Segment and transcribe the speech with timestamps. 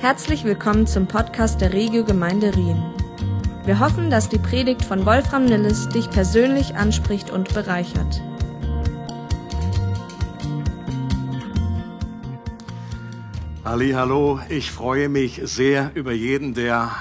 [0.00, 2.80] Herzlich willkommen zum Podcast der Regio Gemeinde Rien.
[3.64, 8.22] Wir hoffen, dass die Predigt von Wolfram Nilles dich persönlich anspricht und bereichert.
[13.64, 16.92] Ali, hallo, ich freue mich sehr über jeden, der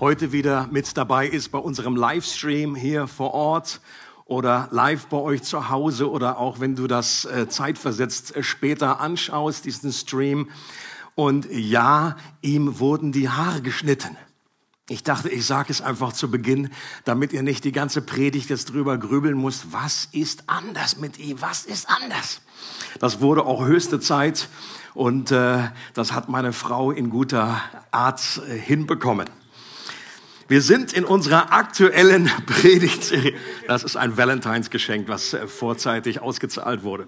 [0.00, 3.80] heute wieder mit dabei ist bei unserem Livestream hier vor Ort
[4.24, 8.98] oder live bei euch zu Hause oder auch wenn du das äh, zeitversetzt äh, später
[8.98, 10.48] anschaust, diesen Stream.
[11.14, 14.16] Und ja, ihm wurden die Haare geschnitten.
[14.88, 16.70] Ich dachte, ich sage es einfach zu Beginn,
[17.04, 19.72] damit ihr nicht die ganze Predigt jetzt drüber grübeln müsst.
[19.72, 21.40] Was ist anders mit ihm?
[21.40, 22.40] Was ist anders?
[22.98, 24.48] Das wurde auch höchste Zeit
[24.94, 29.30] und äh, das hat meine Frau in guter Art äh, hinbekommen.
[30.48, 33.34] Wir sind in unserer aktuellen Predigtserie.
[33.68, 37.06] Das ist ein Valentinsgeschenk, was äh, vorzeitig ausgezahlt wurde.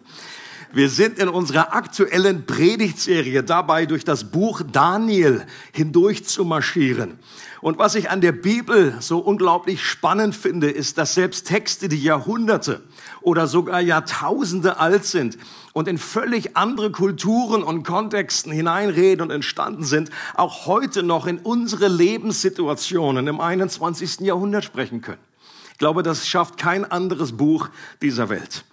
[0.75, 7.19] Wir sind in unserer aktuellen Predigtserie dabei, durch das Buch Daniel hindurch zu marschieren.
[7.61, 12.03] Und was ich an der Bibel so unglaublich spannend finde, ist, dass selbst Texte, die
[12.03, 12.81] Jahrhunderte
[13.21, 15.37] oder sogar Jahrtausende alt sind
[15.75, 21.39] und in völlig andere Kulturen und Kontexten hineinreden und entstanden sind, auch heute noch in
[21.39, 24.21] unsere Lebenssituationen im 21.
[24.21, 25.21] Jahrhundert sprechen können.
[25.73, 27.69] Ich glaube, das schafft kein anderes Buch
[28.01, 28.65] dieser Welt.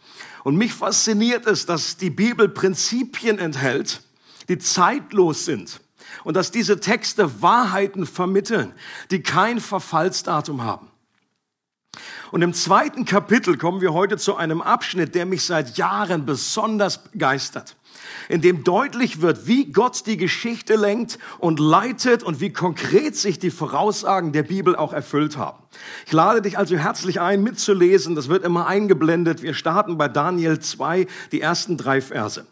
[0.43, 4.01] Und mich fasziniert es, dass die Bibel Prinzipien enthält,
[4.47, 5.81] die zeitlos sind.
[6.23, 8.73] Und dass diese Texte Wahrheiten vermitteln,
[9.11, 10.87] die kein Verfallsdatum haben.
[12.31, 17.03] Und im zweiten Kapitel kommen wir heute zu einem Abschnitt, der mich seit Jahren besonders
[17.03, 17.75] begeistert
[18.27, 23.39] in dem deutlich wird, wie Gott die Geschichte lenkt und leitet und wie konkret sich
[23.39, 25.57] die Voraussagen der Bibel auch erfüllt haben.
[26.05, 28.15] Ich lade dich also herzlich ein, mitzulesen.
[28.15, 29.41] Das wird immer eingeblendet.
[29.41, 32.45] Wir starten bei Daniel 2, die ersten drei Verse.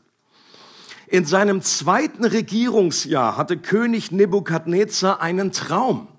[1.08, 6.10] In seinem zweiten Regierungsjahr hatte König Nebukadnezar einen Traum,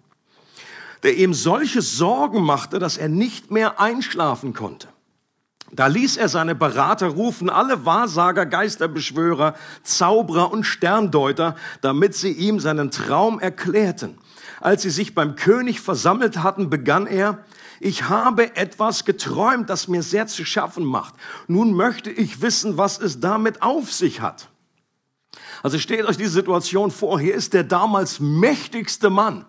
[1.02, 4.88] der ihm solche Sorgen machte, dass er nicht mehr einschlafen konnte.
[5.72, 12.58] Da ließ er seine Berater rufen, alle Wahrsager, Geisterbeschwörer, Zauberer und Sterndeuter, damit sie ihm
[12.58, 14.18] seinen Traum erklärten.
[14.60, 17.44] Als sie sich beim König versammelt hatten, begann er,
[17.80, 21.14] ich habe etwas geträumt, das mir sehr zu schaffen macht.
[21.46, 24.48] Nun möchte ich wissen, was es damit auf sich hat.
[25.62, 27.18] Also stellt euch diese Situation vor.
[27.18, 29.44] Hier ist der damals mächtigste Mann,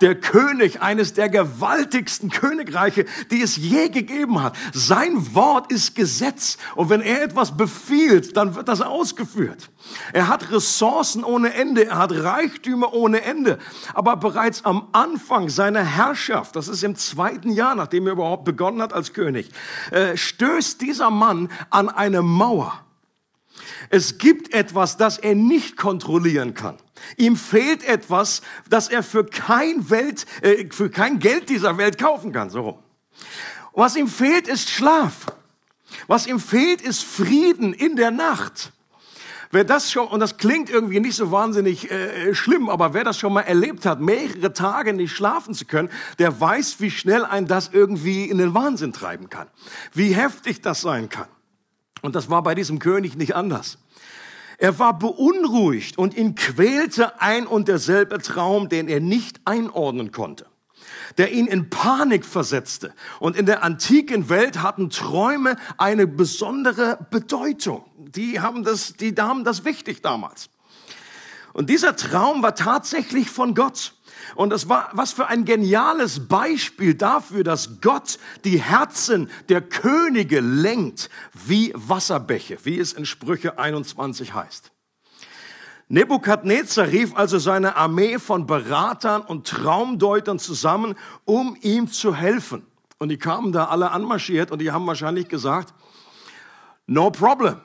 [0.00, 4.56] der König eines der gewaltigsten Königreiche, die es je gegeben hat.
[4.72, 6.56] Sein Wort ist Gesetz.
[6.74, 9.70] Und wenn er etwas befiehlt, dann wird das ausgeführt.
[10.12, 11.86] Er hat Ressourcen ohne Ende.
[11.86, 13.58] Er hat Reichtümer ohne Ende.
[13.94, 18.82] Aber bereits am Anfang seiner Herrschaft, das ist im zweiten Jahr, nachdem er überhaupt begonnen
[18.82, 19.50] hat als König,
[19.90, 22.84] äh, stößt dieser Mann an eine Mauer.
[23.88, 26.76] Es gibt etwas, das er nicht kontrollieren kann.
[27.16, 32.32] Ihm fehlt etwas, das er für kein Welt, äh, für kein Geld dieser Welt kaufen
[32.32, 32.50] kann.
[32.50, 32.78] So.
[33.72, 35.26] Was ihm fehlt, ist Schlaf.
[36.06, 38.72] Was ihm fehlt, ist Frieden in der Nacht.
[39.52, 43.18] Wer das schon, und das klingt irgendwie nicht so wahnsinnig äh, schlimm, aber wer das
[43.18, 47.48] schon mal erlebt hat, mehrere Tage nicht schlafen zu können, der weiß, wie schnell ein
[47.48, 49.48] das irgendwie in den Wahnsinn treiben kann.
[49.92, 51.26] Wie heftig das sein kann.
[52.02, 53.78] Und das war bei diesem König nicht anders.
[54.58, 60.46] Er war beunruhigt und ihn quälte ein und derselbe Traum, den er nicht einordnen konnte,
[61.16, 62.92] der ihn in Panik versetzte.
[63.20, 67.86] Und in der antiken Welt hatten Träume eine besondere Bedeutung.
[67.96, 70.50] Die haben das, die haben das wichtig damals.
[71.54, 73.94] Und dieser Traum war tatsächlich von Gott.
[74.34, 80.40] Und das war was für ein geniales Beispiel dafür, dass Gott die Herzen der Könige
[80.40, 84.72] lenkt wie Wasserbäche, wie es in Sprüche 21 heißt.
[85.88, 90.94] Nebukadnezar rief also seine Armee von Beratern und Traumdeutern zusammen,
[91.24, 92.64] um ihm zu helfen.
[92.98, 95.74] Und die kamen da alle anmarschiert und die haben wahrscheinlich gesagt,
[96.86, 97.56] no problem.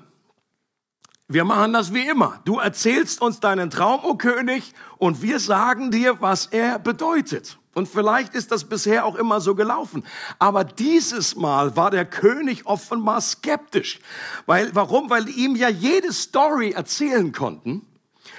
[1.28, 2.40] Wir machen das wie immer.
[2.46, 7.58] Du erzählst uns deinen Traum, o oh König, und wir sagen dir, was er bedeutet.
[7.74, 10.04] Und vielleicht ist das bisher auch immer so gelaufen.
[10.38, 14.00] Aber dieses Mal war der König offenbar skeptisch.
[14.46, 15.10] Weil, warum?
[15.10, 17.86] Weil ihm ja jede Story erzählen konnten.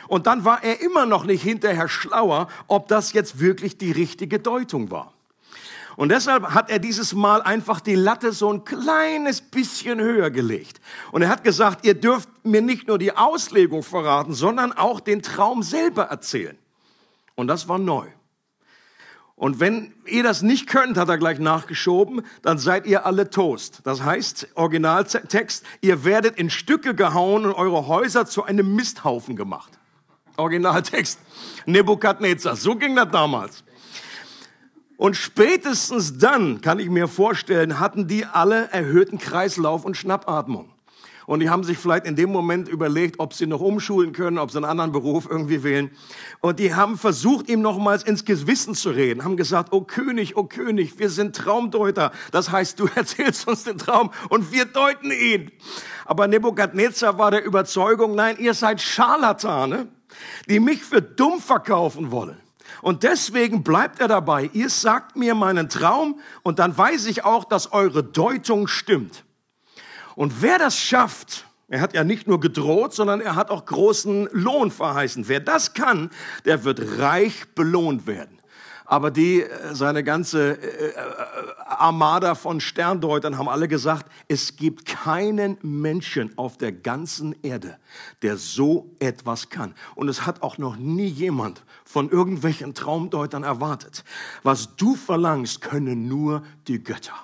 [0.06, 4.38] Und dann war er immer noch nicht hinterher schlauer, ob das jetzt wirklich die richtige
[4.38, 5.12] Deutung war.
[5.96, 10.80] Und deshalb hat er dieses Mal einfach die Latte so ein kleines bisschen höher gelegt.
[11.10, 15.22] Und er hat gesagt, ihr dürft mir nicht nur die Auslegung verraten, sondern auch den
[15.22, 16.58] Traum selber erzählen.
[17.34, 18.06] Und das war neu.
[19.36, 23.80] Und wenn ihr das nicht könnt, hat er gleich nachgeschoben, dann seid ihr alle Toast.
[23.84, 29.78] Das heißt, Originaltext, ihr werdet in Stücke gehauen und eure Häuser zu einem Misthaufen gemacht.
[30.38, 31.20] Originaltext.
[31.66, 32.56] Nebukadnezar.
[32.56, 33.62] So ging das damals.
[34.96, 40.70] Und spätestens dann, kann ich mir vorstellen, hatten die alle erhöhten Kreislauf und Schnappatmung.
[41.26, 44.52] Und die haben sich vielleicht in dem Moment überlegt, ob sie noch umschulen können, ob
[44.52, 45.90] sie einen anderen Beruf irgendwie wählen.
[46.40, 50.44] Und die haben versucht, ihm nochmals ins Gewissen zu reden, haben gesagt, oh König, oh
[50.44, 52.12] König, wir sind Traumdeuter.
[52.30, 55.50] Das heißt, du erzählst uns den Traum und wir deuten ihn.
[56.04, 59.88] Aber Nebukadnezar war der Überzeugung, nein, ihr seid Scharlatane,
[60.48, 62.38] die mich für dumm verkaufen wollen.
[62.82, 64.50] Und deswegen bleibt er dabei.
[64.52, 69.24] Ihr sagt mir meinen Traum und dann weiß ich auch, dass eure Deutung stimmt.
[70.14, 74.28] Und wer das schafft, er hat ja nicht nur gedroht, sondern er hat auch großen
[74.32, 75.28] Lohn verheißen.
[75.28, 76.10] Wer das kann,
[76.44, 78.35] der wird reich belohnt werden.
[78.86, 80.94] Aber die, äh, seine ganze äh, äh,
[81.66, 87.78] Armada von Sterndeutern haben alle gesagt, es gibt keinen Menschen auf der ganzen Erde,
[88.22, 89.74] der so etwas kann.
[89.96, 94.04] Und es hat auch noch nie jemand von irgendwelchen Traumdeutern erwartet.
[94.44, 97.14] Was du verlangst, können nur die Götter.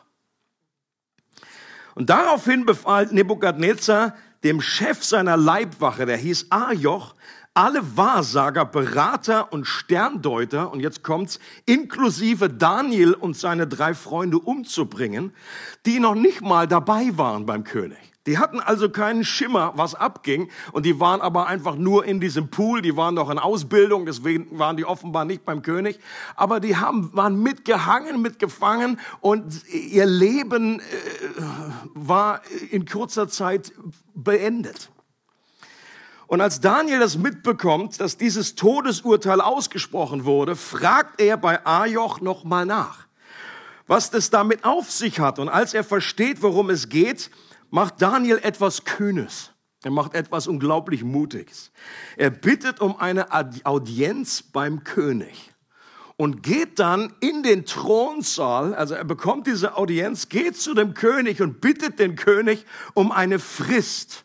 [1.95, 7.15] Und daraufhin befahl Nebukadnezar dem Chef seiner Leibwache, der hieß Ajoch,
[7.55, 15.33] alle Wahrsager, Berater und Sterndeuter, und jetzt kommt's, inklusive Daniel und seine drei Freunde umzubringen,
[15.85, 17.99] die noch nicht mal dabei waren beim König.
[18.27, 22.49] Die hatten also keinen Schimmer, was abging, und die waren aber einfach nur in diesem
[22.49, 25.99] Pool, die waren noch in Ausbildung, deswegen waren die offenbar nicht beim König,
[26.37, 30.83] aber die haben, waren mitgehangen, mitgefangen, und ihr Leben äh,
[31.95, 33.73] war in kurzer Zeit
[34.15, 34.91] beendet.
[36.33, 42.65] Und als Daniel das mitbekommt, dass dieses Todesurteil ausgesprochen wurde, fragt er bei Ajoch nochmal
[42.65, 43.07] nach,
[43.87, 45.39] was das damit auf sich hat.
[45.39, 47.31] Und als er versteht, worum es geht,
[47.69, 49.51] macht Daniel etwas Kühnes.
[49.85, 51.71] Er macht etwas unglaublich Mutiges.
[52.17, 53.27] Er bittet um eine
[53.67, 55.53] Audienz beim König
[56.17, 61.43] und geht dann in den Thronsaal, also er bekommt diese Audienz, geht zu dem König
[61.43, 62.65] und bittet den König
[62.95, 64.25] um eine Frist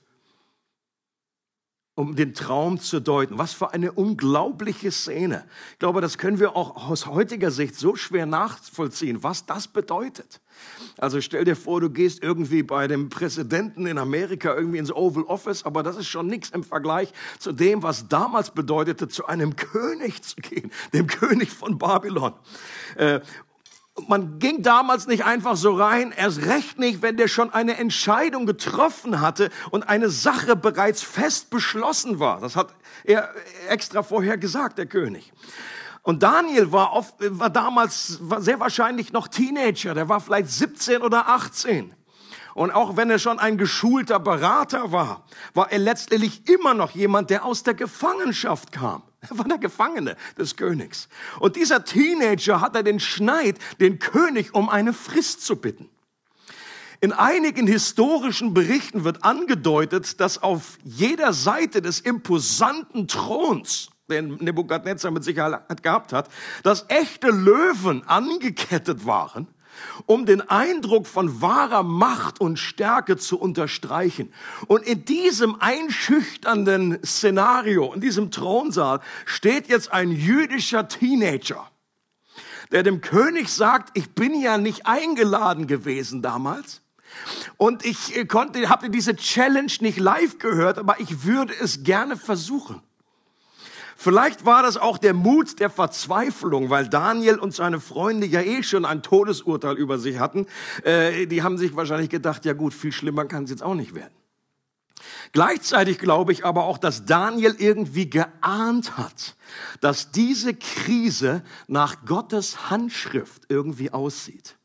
[1.97, 3.39] um den Traum zu deuten.
[3.39, 5.45] Was für eine unglaubliche Szene.
[5.71, 10.39] Ich glaube, das können wir auch aus heutiger Sicht so schwer nachvollziehen, was das bedeutet.
[10.99, 15.23] Also stell dir vor, du gehst irgendwie bei dem Präsidenten in Amerika irgendwie ins Oval
[15.23, 19.55] Office, aber das ist schon nichts im Vergleich zu dem, was damals bedeutete, zu einem
[19.55, 22.33] König zu gehen, dem König von Babylon.
[24.07, 28.45] Man ging damals nicht einfach so rein, erst recht nicht, wenn der schon eine Entscheidung
[28.45, 32.39] getroffen hatte und eine Sache bereits fest beschlossen war.
[32.39, 32.69] Das hat
[33.03, 33.33] er
[33.69, 35.33] extra vorher gesagt, der König.
[36.03, 41.01] Und Daniel war, oft, war damals war sehr wahrscheinlich noch Teenager, der war vielleicht 17
[41.01, 41.93] oder 18.
[42.53, 47.29] Und auch wenn er schon ein geschulter Berater war, war er letztendlich immer noch jemand,
[47.29, 49.03] der aus der Gefangenschaft kam.
[49.31, 51.09] Er war der Gefangene des Königs.
[51.39, 55.89] Und dieser Teenager hatte den Schneid, den König um eine Frist zu bitten.
[56.99, 65.11] In einigen historischen Berichten wird angedeutet, dass auf jeder Seite des imposanten Throns, den Nebukadnezar
[65.11, 66.29] mit Sicherheit gehabt hat,
[66.63, 69.47] dass echte Löwen angekettet waren
[70.05, 74.33] um den Eindruck von wahrer Macht und Stärke zu unterstreichen.
[74.67, 81.69] Und in diesem einschüchternden Szenario, in diesem Thronsaal, steht jetzt ein jüdischer Teenager,
[82.71, 86.81] der dem König sagt, ich bin ja nicht eingeladen gewesen damals.
[87.57, 92.17] Und ich äh, konnte, habe diese Challenge nicht live gehört, aber ich würde es gerne
[92.17, 92.81] versuchen.
[93.99, 98.61] Vielleicht war das auch der Mut der Verzweiflung, weil Daniel und seine Freunde ja eh
[98.61, 100.45] schon ein Todesurteil über sich hatten.
[100.83, 103.95] Äh, die haben sich wahrscheinlich gedacht, ja gut, viel schlimmer kann es jetzt auch nicht
[103.95, 104.13] werden.
[105.31, 109.35] Gleichzeitig glaube ich aber auch, dass Daniel irgendwie geahnt hat,
[109.81, 114.57] dass diese Krise nach Gottes Handschrift irgendwie aussieht.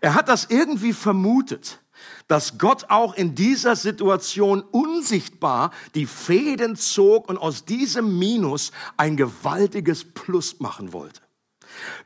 [0.00, 1.80] Er hat das irgendwie vermutet
[2.28, 9.16] dass Gott auch in dieser Situation unsichtbar die Fäden zog und aus diesem Minus ein
[9.16, 11.20] gewaltiges Plus machen wollte.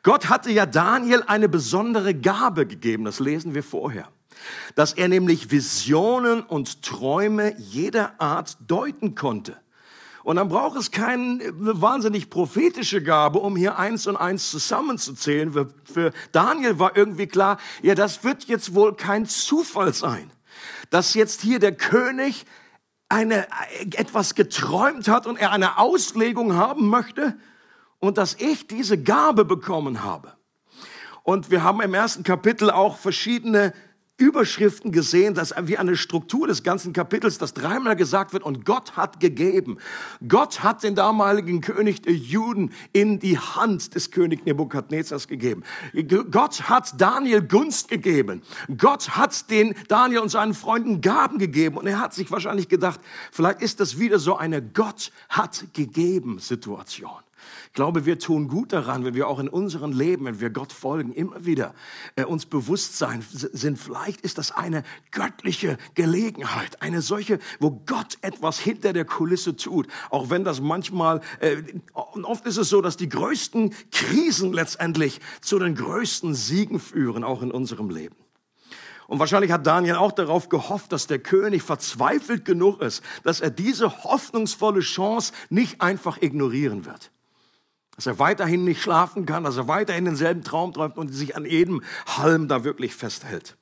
[0.02, 4.08] Gott hatte ja Daniel eine besondere Gabe gegeben, das lesen wir vorher,
[4.74, 9.56] dass er nämlich Visionen und Träume jeder Art deuten konnte.
[10.22, 15.52] Und dann braucht es keine wahnsinnig prophetische Gabe, um hier eins und eins zusammenzuzählen.
[15.84, 20.30] Für, Daniel war irgendwie klar, ja, das wird jetzt wohl kein Zufall sein,
[20.90, 22.44] dass jetzt hier der König
[23.08, 23.46] eine,
[23.96, 27.36] etwas geträumt hat und er eine Auslegung haben möchte
[27.98, 30.34] und dass ich diese Gabe bekommen habe.
[31.22, 33.72] Und wir haben im ersten Kapitel auch verschiedene
[34.20, 38.96] Überschriften gesehen, dass wie eine Struktur des ganzen Kapitels, das dreimal gesagt wird, und Gott
[38.96, 39.78] hat gegeben.
[40.28, 45.62] Gott hat den damaligen König der Juden in die Hand des König Nebukadnezars gegeben.
[46.30, 48.42] Gott hat Daniel Gunst gegeben.
[48.76, 51.78] Gott hat den Daniel und seinen Freunden Gaben gegeben.
[51.78, 53.00] Und er hat sich wahrscheinlich gedacht,
[53.32, 57.10] vielleicht ist das wieder so eine Gott hat gegeben Situation.
[57.66, 60.72] Ich glaube, wir tun gut daran, wenn wir auch in unserem Leben, wenn wir Gott
[60.72, 61.74] folgen, immer wieder
[62.16, 68.18] äh, uns bewusst sein sind, vielleicht ist das eine göttliche Gelegenheit, eine solche, wo Gott
[68.22, 71.56] etwas hinter der Kulisse tut, auch wenn das manchmal, äh,
[71.94, 77.42] oft ist es so, dass die größten Krisen letztendlich zu den größten Siegen führen, auch
[77.42, 78.16] in unserem Leben.
[79.10, 83.50] Und wahrscheinlich hat Daniel auch darauf gehofft, dass der König verzweifelt genug ist, dass er
[83.50, 87.10] diese hoffnungsvolle Chance nicht einfach ignorieren wird
[88.00, 91.44] dass er weiterhin nicht schlafen kann, dass er weiterhin denselben Traum träumt und sich an
[91.44, 93.58] jedem Halm da wirklich festhält.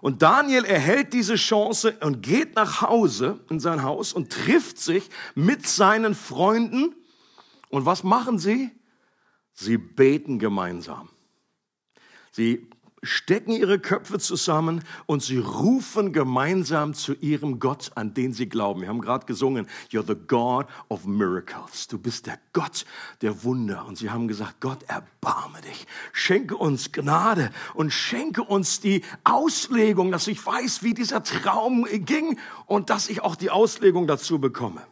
[0.00, 5.10] Und Daniel erhält diese Chance und geht nach Hause in sein Haus und trifft sich
[5.34, 6.94] mit seinen Freunden.
[7.68, 8.70] Und was machen sie?
[9.52, 11.08] Sie beten gemeinsam.
[12.30, 12.70] Sie
[13.02, 18.82] stecken ihre Köpfe zusammen und sie rufen gemeinsam zu ihrem Gott, an den sie glauben.
[18.82, 21.86] Wir haben gerade gesungen, You're the God of Miracles.
[21.88, 22.84] Du bist der Gott
[23.22, 23.86] der Wunder.
[23.86, 25.86] Und sie haben gesagt, Gott, erbarme dich.
[26.12, 32.38] Schenke uns Gnade und schenke uns die Auslegung, dass ich weiß, wie dieser Traum ging
[32.66, 34.82] und dass ich auch die Auslegung dazu bekomme.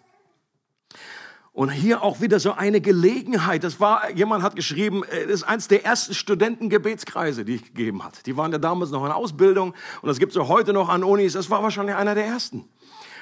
[1.54, 3.62] Und hier auch wieder so eine Gelegenheit.
[3.62, 8.02] Das war, jemand hat geschrieben, äh, das ist eins der ersten Studentengebetskreise, die ich gegeben
[8.02, 8.26] hat.
[8.26, 11.04] Die waren ja damals noch in Ausbildung und das gibt es ja heute noch an
[11.04, 11.34] Unis.
[11.34, 12.68] Das war wahrscheinlich einer der ersten.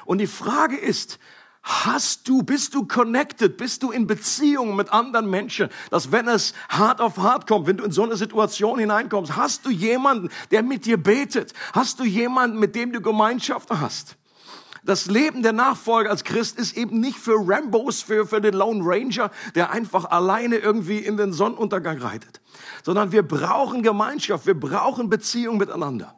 [0.06, 1.18] Und die Frage ist,
[1.64, 6.54] Hast du, bist du connected, bist du in Beziehung mit anderen Menschen, dass wenn es
[6.68, 10.64] hart auf hart kommt, wenn du in so eine Situation hineinkommst, hast du jemanden, der
[10.64, 11.52] mit dir betet?
[11.72, 14.16] Hast du jemanden, mit dem du Gemeinschaft hast?
[14.84, 18.82] Das Leben der Nachfolger als Christ ist eben nicht für Rambos, für, für den Lone
[18.84, 22.40] Ranger, der einfach alleine irgendwie in den Sonnenuntergang reitet,
[22.82, 26.16] sondern wir brauchen Gemeinschaft, wir brauchen Beziehung miteinander.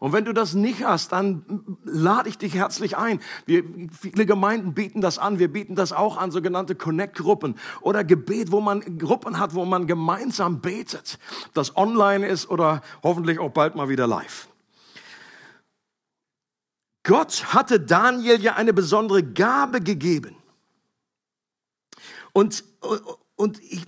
[0.00, 3.20] Und wenn du das nicht hast, dann lade ich dich herzlich ein.
[3.46, 3.64] Wir,
[4.00, 5.38] viele Gemeinden bieten das an.
[5.38, 9.86] Wir bieten das auch an, sogenannte Connect-Gruppen oder Gebet, wo man Gruppen hat, wo man
[9.86, 11.18] gemeinsam betet.
[11.52, 14.48] Das online ist oder hoffentlich auch bald mal wieder live.
[17.08, 20.36] Gott hatte Daniel ja eine besondere Gabe gegeben.
[22.34, 22.62] Und,
[23.34, 23.86] und ich,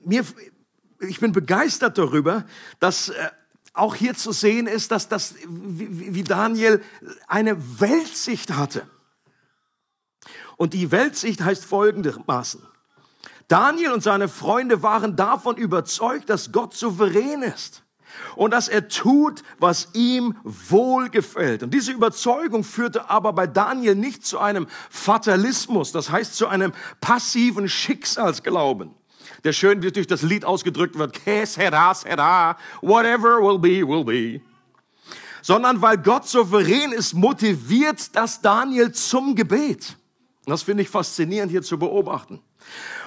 [0.00, 0.24] mir,
[0.98, 2.44] ich bin begeistert darüber,
[2.80, 3.30] dass äh,
[3.72, 6.82] auch hier zu sehen ist, dass das, wie Daniel
[7.28, 8.90] eine Weltsicht hatte.
[10.56, 12.66] Und die Weltsicht heißt folgendermaßen.
[13.46, 17.85] Daniel und seine Freunde waren davon überzeugt, dass Gott souverän ist
[18.34, 21.62] und dass er tut, was ihm wohlgefällt.
[21.62, 26.72] Und diese Überzeugung führte aber bei Daniel nicht zu einem Fatalismus, das heißt zu einem
[27.00, 28.90] passiven Schicksalsglauben,
[29.44, 34.40] der schön durch das Lied ausgedrückt wird, que sera, sera, whatever will be, will be.
[35.42, 39.96] Sondern weil Gott souverän ist, motiviert das Daniel zum Gebet.
[40.44, 42.40] Das finde ich faszinierend hier zu beobachten.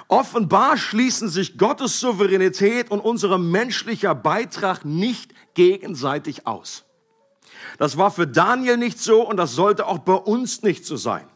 [0.10, 6.84] Offenbar schließen sich Gottes Souveränität und unser menschlicher Beitrag nicht gegenseitig aus.
[7.78, 11.28] Das war für Daniel nicht so und das sollte auch bei uns nicht so sein.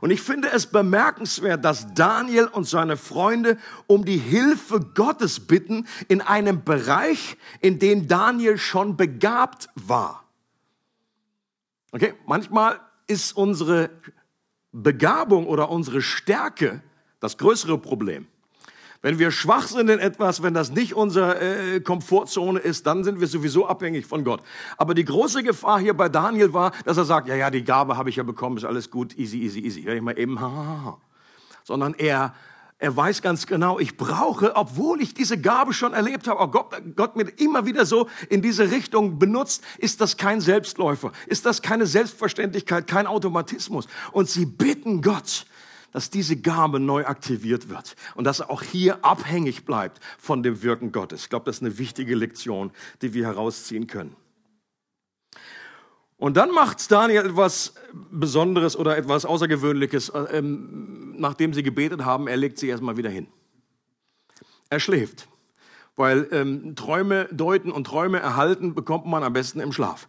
[0.00, 3.56] Und ich finde es bemerkenswert, dass Daniel und seine Freunde
[3.86, 10.24] um die Hilfe Gottes bitten in einem Bereich, in dem Daniel schon begabt war.
[11.92, 13.90] Okay, manchmal ist unsere
[14.72, 16.82] Begabung oder unsere Stärke
[17.20, 18.26] das größere Problem.
[19.00, 23.20] Wenn wir schwach sind in etwas, wenn das nicht unsere äh, Komfortzone ist, dann sind
[23.20, 24.42] wir sowieso abhängig von Gott.
[24.76, 27.96] Aber die große Gefahr hier bei Daniel war, dass er sagt, ja, ja, die Gabe
[27.96, 29.80] habe ich ja bekommen, ist alles gut, easy, easy, easy.
[29.82, 30.98] Ja, ich mal eben, ha, ha, ha.
[31.62, 32.34] Sondern er,
[32.78, 36.82] er weiß ganz genau, ich brauche, obwohl ich diese Gabe schon erlebt habe, auch Gott,
[36.96, 41.62] Gott mir immer wieder so in diese Richtung benutzt, ist das kein Selbstläufer, ist das
[41.62, 43.86] keine Selbstverständlichkeit, kein Automatismus.
[44.10, 45.46] Und sie bitten Gott,
[45.92, 50.62] dass diese Gabe neu aktiviert wird und dass er auch hier abhängig bleibt von dem
[50.62, 51.22] Wirken Gottes.
[51.22, 52.70] Ich glaube, das ist eine wichtige Lektion,
[53.02, 54.14] die wir herausziehen können.
[56.18, 57.74] Und dann macht Daniel etwas
[58.10, 60.08] Besonderes oder etwas Außergewöhnliches.
[60.08, 63.28] Äh, ähm, nachdem sie gebetet haben, er legt sie erstmal wieder hin.
[64.68, 65.28] Er schläft,
[65.96, 70.08] weil ähm, Träume deuten und Träume erhalten bekommt man am besten im Schlaf.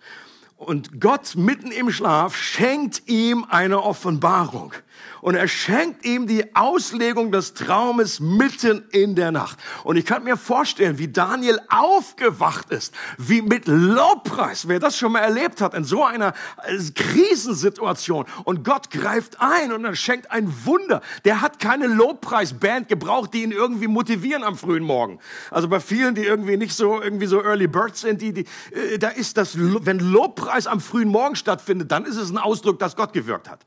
[0.57, 4.73] Und Gott mitten im Schlaf schenkt ihm eine Offenbarung.
[5.21, 9.59] Und er schenkt ihm die Auslegung des Traumes mitten in der Nacht.
[9.83, 15.11] Und ich kann mir vorstellen, wie Daniel aufgewacht ist, wie mit Lobpreis, wer das schon
[15.11, 18.25] mal erlebt hat, in so einer äh, Krisensituation.
[18.45, 21.01] Und Gott greift ein und er schenkt ein Wunder.
[21.25, 25.19] Der hat keine Lobpreisband gebraucht, die ihn irgendwie motivieren am frühen Morgen.
[25.51, 28.97] Also bei vielen, die irgendwie nicht so, irgendwie so Early Birds sind, die, die, äh,
[28.97, 32.95] da ist das, wenn Lobpreis am frühen Morgen stattfindet, dann ist es ein Ausdruck, dass
[32.95, 33.65] Gott gewirkt hat.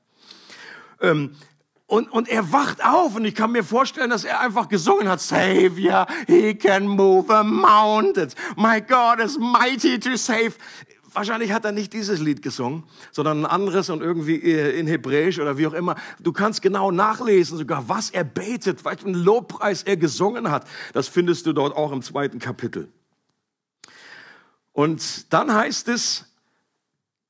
[1.02, 1.36] Ähm,
[1.86, 5.20] und, und er wacht auf und ich kann mir vorstellen, dass er einfach gesungen hat,
[5.20, 8.34] Savior, he can move a mountains.
[8.56, 10.52] My God is mighty to save.
[11.12, 15.58] Wahrscheinlich hat er nicht dieses Lied gesungen, sondern ein anderes und irgendwie in Hebräisch oder
[15.58, 15.96] wie auch immer.
[16.18, 20.66] Du kannst genau nachlesen sogar, was er betet, welchen Lobpreis er gesungen hat.
[20.94, 22.88] Das findest du dort auch im zweiten Kapitel.
[24.72, 26.31] Und dann heißt es,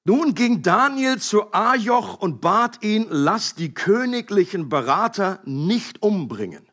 [0.04, 6.66] nun ging Daniel zu Ajoch und bat ihn, lass die königlichen Berater nicht umbringen.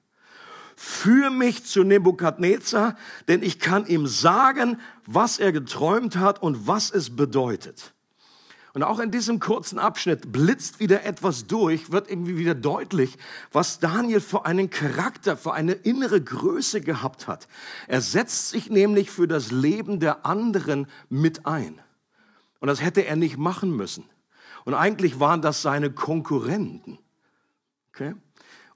[0.76, 2.96] Führ mich zu Nebukadnezar,
[3.28, 7.94] denn ich kann ihm sagen, was er geträumt hat und was es bedeutet.
[8.74, 13.18] Und auch in diesem kurzen Abschnitt blitzt wieder etwas durch, wird irgendwie wieder deutlich,
[13.52, 17.48] was Daniel für einen Charakter, für eine innere Größe gehabt hat.
[17.88, 21.82] Er setzt sich nämlich für das Leben der anderen mit ein.
[22.60, 24.06] Und das hätte er nicht machen müssen.
[24.66, 27.00] Und eigentlich waren das seine Konkurrenten.
[27.90, 28.14] Okay?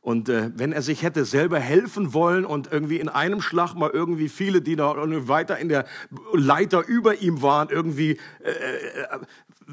[0.03, 3.89] Und äh, wenn er sich hätte selber helfen wollen und irgendwie in einem Schlag mal
[3.89, 4.95] irgendwie viele, die da
[5.29, 5.85] weiter in der
[6.33, 9.19] Leiter über ihm waren, irgendwie äh, äh,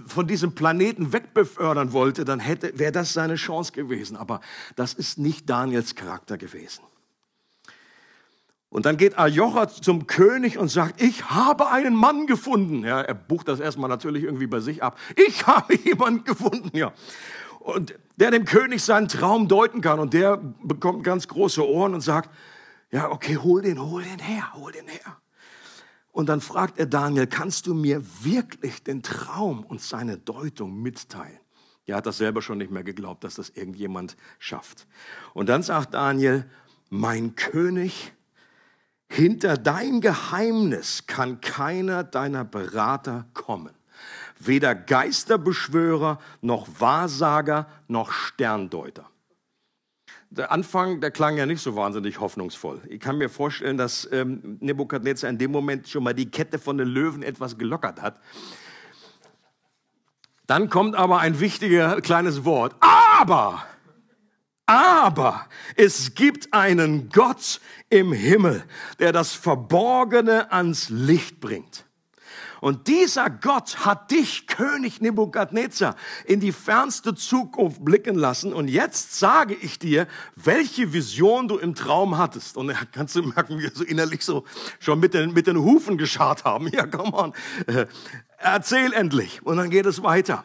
[0.07, 4.17] von diesem Planeten wegbefördern wollte, dann hätte wäre das seine Chance gewesen.
[4.17, 4.41] Aber
[4.77, 6.83] das ist nicht Daniels Charakter gewesen.
[8.71, 12.85] Und dann geht Ajocha zum König und sagt, ich habe einen Mann gefunden.
[12.85, 14.97] Ja, er bucht das erstmal natürlich irgendwie bei sich ab.
[15.17, 16.93] Ich habe jemanden gefunden, ja.
[17.59, 19.99] Und der dem König seinen Traum deuten kann.
[19.99, 22.31] Und der bekommt ganz große Ohren und sagt,
[22.93, 25.17] ja, okay, hol den, hol den her, hol den her.
[26.13, 31.39] Und dann fragt er Daniel, kannst du mir wirklich den Traum und seine Deutung mitteilen?
[31.87, 34.87] Er hat das selber schon nicht mehr geglaubt, dass das irgendjemand schafft.
[35.35, 36.49] Und dann sagt Daniel,
[36.89, 38.13] mein König,
[39.11, 43.75] hinter dein Geheimnis kann keiner deiner Berater kommen.
[44.39, 49.11] Weder Geisterbeschwörer, noch Wahrsager, noch Sterndeuter.
[50.31, 52.81] Der Anfang, der klang ja nicht so wahnsinnig hoffnungsvoll.
[52.89, 56.79] Ich kann mir vorstellen, dass ähm, Nebukadnezar in dem Moment schon mal die Kette von
[56.79, 58.21] den Löwen etwas gelockert hat.
[60.47, 62.77] Dann kommt aber ein wichtiger kleines Wort.
[62.81, 63.67] Aber!
[64.71, 68.63] Aber es gibt einen Gott im Himmel,
[69.01, 71.87] der das Verborgene ans Licht bringt.
[72.61, 78.53] Und dieser Gott hat dich, König Nebukadnezar, in die fernste Zukunft blicken lassen.
[78.53, 80.07] Und jetzt sage ich dir,
[80.37, 82.57] welche Vision du im Traum hattest.
[82.57, 84.45] Und kannst du merken, wie wir so innerlich so
[84.79, 86.69] schon mit den, mit den Hufen geschart haben.
[86.73, 87.33] Ja, komm on.
[87.67, 87.87] Äh,
[88.39, 89.45] erzähl endlich.
[89.45, 90.45] Und dann geht es weiter.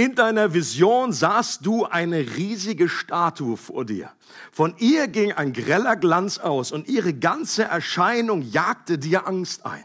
[0.00, 4.10] In deiner Vision sahst du eine riesige Statue vor dir.
[4.50, 9.84] Von ihr ging ein greller Glanz aus und ihre ganze Erscheinung jagte dir Angst ein.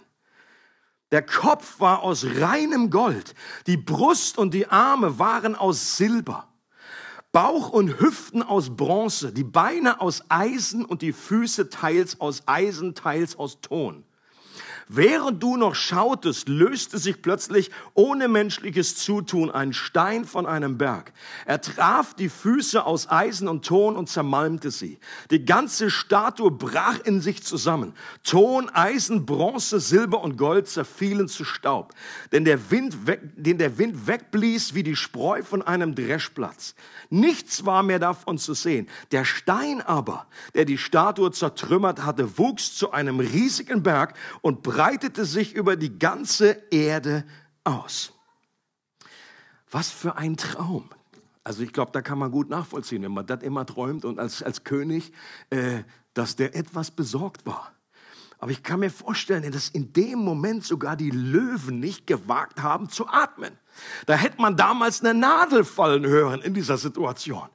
[1.12, 3.36] Der Kopf war aus reinem Gold,
[3.67, 6.47] die Brust und die Arme waren aus Silber,
[7.34, 12.95] Bauch und Hüften aus Bronze, die Beine aus Eisen und die Füße teils aus Eisen,
[12.95, 14.06] teils aus Ton.
[14.88, 21.12] Während du noch schautest, löste sich plötzlich ohne menschliches Zutun ein Stein von einem Berg.
[21.48, 25.00] Er traf die Füße aus Eisen und Ton und zermalmte sie.
[25.32, 27.93] Die ganze Statue brach in sich zusammen.
[28.24, 31.95] Ton, Eisen, Bronze, Silber und Gold zerfielen zu Staub,
[32.32, 36.76] denn der Wind weg, den der Wind wegblies wie die Spreu von einem Dreschplatz.
[37.10, 38.88] Nichts war mehr davon zu sehen.
[39.12, 45.23] Der Stein aber, der die Statue zertrümmert hatte, wuchs zu einem riesigen Berg und breitete
[45.23, 47.23] sich über die ganze Erde
[47.63, 48.11] aus.
[49.71, 50.89] Was für ein Traum.
[51.45, 54.43] Also ich glaube, da kann man gut nachvollziehen, wenn man das immer träumt und als,
[54.43, 55.13] als König,
[55.49, 55.83] äh,
[56.13, 57.71] dass der etwas besorgt war.
[58.38, 62.89] Aber ich kann mir vorstellen, dass in dem Moment sogar die Löwen nicht gewagt haben
[62.89, 63.57] zu atmen.
[64.07, 67.47] Da hätte man damals eine Nadel fallen hören in dieser Situation.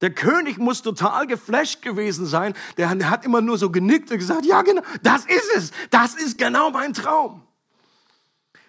[0.00, 2.54] Der König muss total geflasht gewesen sein.
[2.76, 5.70] Der, hat immer nur so genickt und gesagt, ja genau, das ist es.
[5.90, 7.42] Das ist genau mein Traum.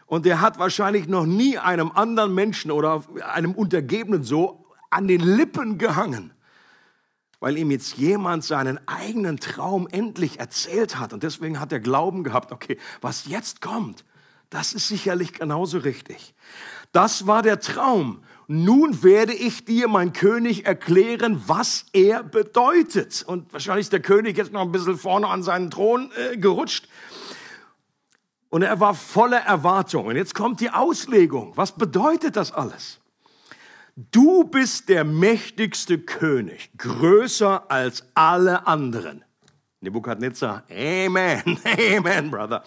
[0.08, 5.22] Und der hat wahrscheinlich noch nie einem anderen Menschen oder einem Untergebenen so an den
[5.22, 6.34] Lippen gehangen,
[7.39, 11.13] weil ihm jetzt jemand seinen eigenen Traum endlich erzählt hat.
[11.13, 14.04] Und deswegen hat er Glauben gehabt, okay, was jetzt kommt,
[14.50, 16.34] Das ist sicherlich genauso richtig.
[16.92, 18.24] Das war der Traum.
[18.51, 23.23] Nun werde ich dir, mein König, erklären, was er bedeutet.
[23.27, 26.89] Und wahrscheinlich ist der König jetzt noch ein bisschen vorne an seinen Thron äh, gerutscht.
[28.49, 30.07] Und er war voller Erwartung.
[30.07, 31.51] Und jetzt kommt die Auslegung.
[31.57, 32.99] Was bedeutet das alles?
[33.95, 39.23] Du bist der mächtigste König, größer als alle anderen.
[39.81, 41.59] Nebukadnezar, Amen,
[41.97, 42.63] Amen, Brother.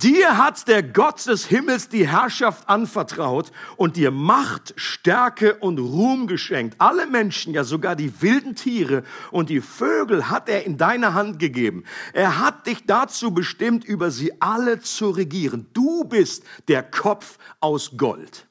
[0.00, 6.28] Dir hat der Gott des Himmels die Herrschaft anvertraut und dir Macht, Stärke und Ruhm
[6.28, 6.76] geschenkt.
[6.78, 11.40] Alle Menschen, ja sogar die wilden Tiere und die Vögel hat er in deine Hand
[11.40, 11.82] gegeben.
[12.12, 15.66] Er hat dich dazu bestimmt, über sie alle zu regieren.
[15.72, 18.46] Du bist der Kopf aus Gold.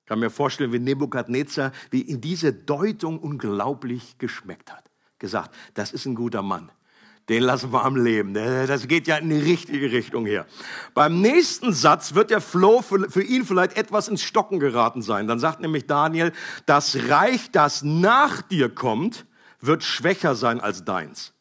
[0.00, 4.84] Ich kann mir vorstellen, wie Nebukadnezar, wie in diese Deutung unglaublich geschmeckt hat.
[5.18, 6.72] Gesagt, das ist ein guter Mann
[7.28, 8.34] den lassen wir am Leben.
[8.34, 10.46] Das geht ja in die richtige Richtung hier.
[10.94, 15.26] Beim nächsten Satz wird der Flow für, für, ihn vielleicht etwas ins Stocken geraten sein.
[15.28, 16.32] Dann sagt nämlich Daniel,
[16.66, 19.26] das Reich, das nach dir kommt,
[19.60, 21.32] wird schwächer sein als deins.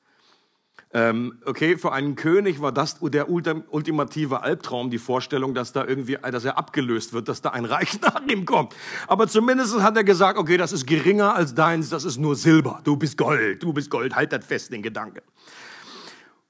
[0.93, 6.17] Ähm, okay, für einen König war das der ultimative Albtraum, die Vorstellung, dass da irgendwie,
[6.17, 8.75] dass er abgelöst wird, dass da ein Reich nach ihm kommt.
[9.07, 12.81] Aber zumindest hat er gesagt, okay, das ist geringer als deins, das ist nur Silber.
[12.83, 15.23] Du bist Gold, du bist Gold, halt das fest, den Gedanke.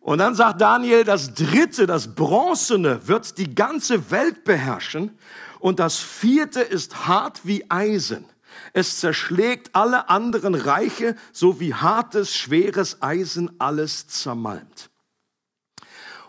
[0.02, 5.18] Und dann sagt Daniel, das dritte, das Bronzene, wird die ganze Welt beherrschen.
[5.60, 8.26] Und das vierte ist hart wie Eisen.
[8.74, 14.91] Es zerschlägt alle anderen Reiche, so wie hartes, schweres Eisen alles zermalmt.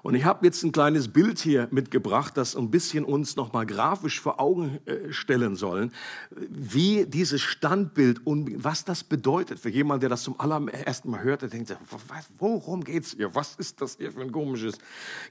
[0.02, 4.20] Und ich habe jetzt ein kleines Bild hier mitgebracht, das ein bisschen uns nochmal grafisch
[4.20, 5.92] vor Augen äh, stellen sollen,
[6.30, 11.42] wie dieses Standbild und was das bedeutet für jemanden, der das zum allerersten Mal hört,
[11.42, 11.76] der denkt,
[12.38, 13.32] worum geht's hier?
[13.34, 14.78] Was ist das hier für ein komisches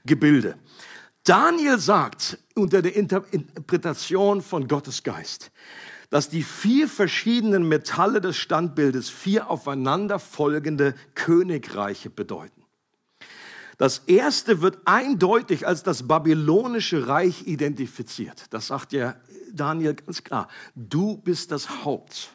[0.06, 0.56] Gebilde?
[1.24, 5.52] Daniel sagt unter der Interpretation von Gottes Geist,
[6.08, 12.61] dass die vier verschiedenen Metalle des Standbildes vier aufeinanderfolgende Königreiche bedeuten.
[13.82, 18.44] Das erste wird eindeutig als das babylonische Reich identifiziert.
[18.50, 19.16] Das sagt ja
[19.52, 20.46] Daniel ganz klar.
[20.76, 22.30] Du bist das Haupt,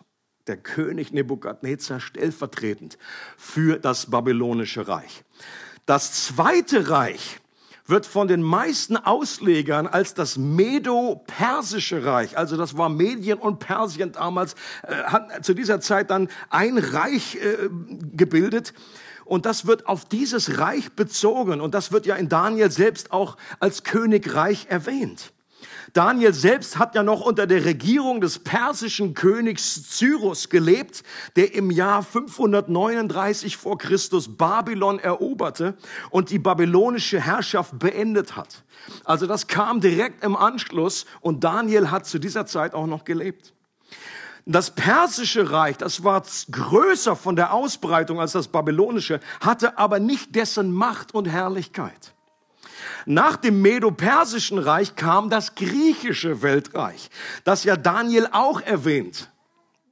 [0.47, 2.97] der König Nebukadnezar stellvertretend
[3.37, 5.23] für das babylonische Reich.
[5.85, 7.39] Das zweite Reich
[7.85, 14.11] wird von den meisten Auslegern als das Medo-Persische Reich, also das war Medien und Persien
[14.11, 17.69] damals, äh, hat zu dieser Zeit dann ein Reich äh,
[18.11, 18.73] gebildet.
[19.27, 21.61] Und das wird auf dieses Reich bezogen.
[21.61, 25.33] Und das wird ja in Daniel selbst auch als Königreich erwähnt.
[25.93, 31.03] Daniel selbst hat ja noch unter der Regierung des persischen Königs Cyrus gelebt,
[31.35, 35.75] der im Jahr 539 vor Christus Babylon eroberte
[36.09, 38.63] und die babylonische Herrschaft beendet hat.
[39.05, 43.53] Also das kam direkt im Anschluss und Daniel hat zu dieser Zeit auch noch gelebt.
[44.49, 50.35] Das persische Reich, das war größer von der Ausbreitung als das babylonische, hatte aber nicht
[50.35, 52.13] dessen Macht und Herrlichkeit.
[53.05, 57.09] Nach dem Medo-Persischen Reich kam das griechische Weltreich,
[57.43, 59.29] das ja Daniel auch erwähnt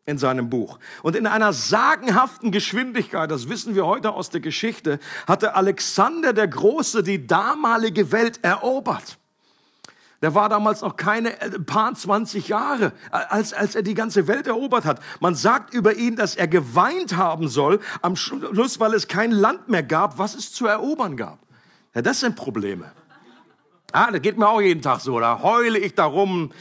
[0.05, 0.79] in seinem Buch.
[1.03, 6.47] Und in einer sagenhaften Geschwindigkeit, das wissen wir heute aus der Geschichte, hatte Alexander der
[6.47, 9.17] Große die damalige Welt erobert.
[10.21, 14.47] Der war damals noch keine äh, paar 20 Jahre, als, als er die ganze Welt
[14.47, 14.99] erobert hat.
[15.19, 19.69] Man sagt über ihn, dass er geweint haben soll am Schluss, weil es kein Land
[19.69, 21.39] mehr gab, was es zu erobern gab.
[21.93, 22.91] Ja, das sind Probleme.
[23.91, 25.19] Ah, das geht mir auch jeden Tag so.
[25.19, 26.51] Da heule ich darum.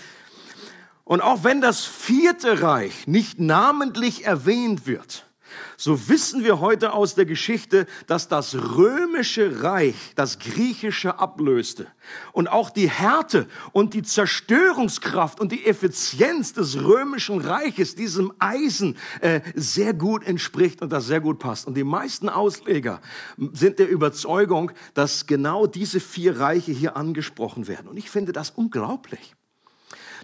[1.05, 5.24] Und auch wenn das vierte Reich nicht namentlich erwähnt wird,
[5.77, 11.87] so wissen wir heute aus der Geschichte, dass das römische Reich das griechische ablöste
[12.33, 18.97] und auch die Härte und die Zerstörungskraft und die Effizienz des römischen Reiches diesem Eisen
[19.21, 21.67] äh, sehr gut entspricht und das sehr gut passt.
[21.67, 23.01] Und die meisten Ausleger
[23.53, 27.89] sind der Überzeugung, dass genau diese vier Reiche hier angesprochen werden.
[27.89, 29.35] Und ich finde das unglaublich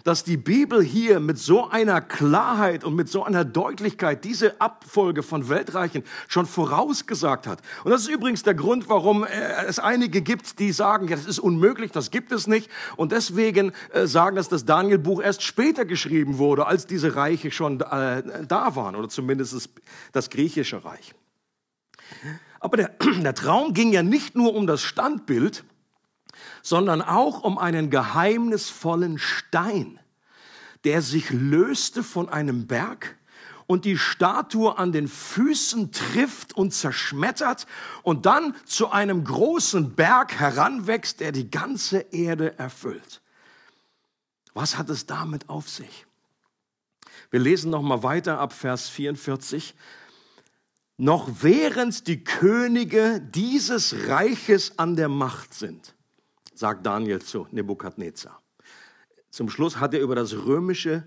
[0.03, 5.23] dass die Bibel hier mit so einer Klarheit und mit so einer Deutlichkeit diese Abfolge
[5.23, 7.61] von Weltreichen schon vorausgesagt hat.
[7.83, 9.29] Und das ist übrigens der Grund, warum äh,
[9.67, 12.69] es einige gibt, die sagen, ja, das ist unmöglich, das gibt es nicht.
[12.95, 17.81] Und deswegen äh, sagen, dass das Daniel-Buch erst später geschrieben wurde, als diese Reiche schon
[17.81, 19.69] äh, da waren, oder zumindest
[20.11, 21.13] das griechische Reich.
[22.59, 22.91] Aber der,
[23.23, 25.63] der Traum ging ja nicht nur um das Standbild,
[26.61, 29.99] sondern auch um einen geheimnisvollen Stein,
[30.83, 33.15] der sich löste von einem Berg
[33.67, 37.67] und die Statue an den Füßen trifft und zerschmettert
[38.03, 43.21] und dann zu einem großen Berg heranwächst, der die ganze Erde erfüllt.
[44.53, 46.05] Was hat es damit auf sich?
[47.29, 49.73] Wir lesen noch mal weiter ab Vers 44.
[50.97, 55.95] Noch während die Könige dieses Reiches an der Macht sind,
[56.61, 58.39] sagt Daniel zu Nebukadnezar.
[59.31, 61.03] Zum Schluss hat er über das römische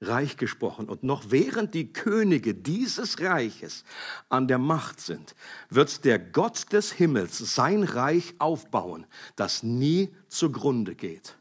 [0.00, 0.88] Reich gesprochen.
[0.88, 3.84] Und noch während die Könige dieses Reiches
[4.28, 5.34] an der Macht sind,
[5.70, 11.36] wird der Gott des Himmels sein Reich aufbauen, das nie zugrunde geht.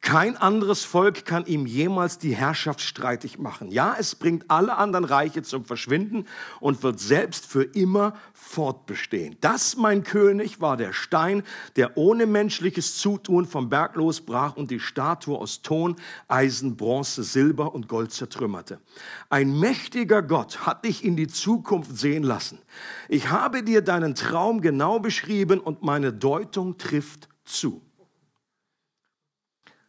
[0.00, 3.70] Kein anderes Volk kann ihm jemals die Herrschaft streitig machen.
[3.70, 6.24] Ja, es bringt alle anderen Reiche zum Verschwinden
[6.60, 9.36] und wird selbst für immer fortbestehen.
[9.40, 11.42] Das, mein König, war der Stein,
[11.76, 15.96] der ohne menschliches Zutun vom Berg losbrach und die Statue aus Ton,
[16.28, 18.80] Eisen, Bronze, Silber und Gold zertrümmerte.
[19.28, 22.60] Ein mächtiger Gott hat dich in die Zukunft sehen lassen.
[23.08, 27.82] Ich habe dir deinen Traum genau beschrieben und meine Deutung trifft zu.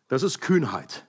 [0.10, 1.06] Das ist Kühnheit.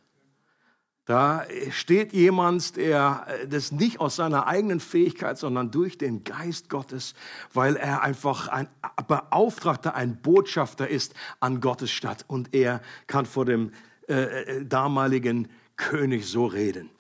[1.07, 7.15] Da steht jemand, der das nicht aus seiner eigenen Fähigkeit, sondern durch den Geist Gottes,
[7.53, 8.69] weil er einfach ein
[9.09, 13.73] Beauftragter, ein Botschafter ist an Gottes Stadt und er kann vor dem
[14.09, 16.91] äh, äh damaligen König so reden.